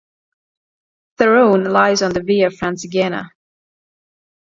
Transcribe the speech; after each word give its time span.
Therouanne 1.19 1.71
lies 1.71 2.01
on 2.01 2.11
the 2.13 2.21
Via 2.23 2.49
Francigena. 2.49 3.29